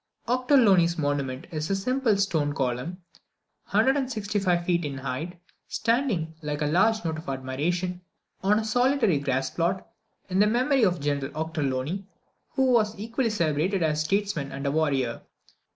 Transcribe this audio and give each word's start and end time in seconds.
Ochterlony's 0.27 0.97
Monument 0.97 1.45
is 1.51 1.69
a 1.69 1.75
simple 1.75 2.17
stone 2.17 2.53
column, 2.53 3.03
165 3.67 4.65
feet 4.65 4.83
in 4.83 4.97
height, 4.97 5.39
standing, 5.67 6.33
like 6.41 6.63
a 6.63 6.65
large 6.65 7.05
note 7.05 7.19
of 7.19 7.29
admiration, 7.29 8.01
on 8.41 8.57
a 8.57 8.65
solitary 8.65 9.19
grassplot, 9.19 9.85
in 10.27 10.39
memory 10.39 10.81
of 10.81 10.99
General 10.99 11.31
Ochterlony, 11.33 12.05
who 12.55 12.71
was 12.71 12.97
equally 12.97 13.29
celebrated 13.29 13.83
as 13.83 14.01
a 14.01 14.05
statesman 14.05 14.51
and 14.51 14.65
a 14.65 14.71
warrior. 14.71 15.21